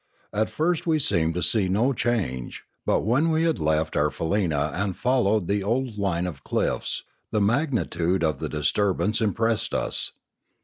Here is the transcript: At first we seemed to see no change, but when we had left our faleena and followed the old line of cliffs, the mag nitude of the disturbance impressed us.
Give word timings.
At 0.33 0.49
first 0.49 0.87
we 0.87 0.97
seemed 0.97 1.35
to 1.35 1.43
see 1.43 1.69
no 1.69 1.93
change, 1.93 2.63
but 2.87 3.01
when 3.01 3.29
we 3.29 3.43
had 3.43 3.59
left 3.59 3.95
our 3.95 4.09
faleena 4.09 4.71
and 4.73 4.97
followed 4.97 5.47
the 5.47 5.61
old 5.61 5.99
line 5.99 6.25
of 6.25 6.43
cliffs, 6.43 7.03
the 7.29 7.39
mag 7.39 7.71
nitude 7.71 8.23
of 8.23 8.39
the 8.39 8.49
disturbance 8.49 9.21
impressed 9.21 9.75
us. 9.75 10.13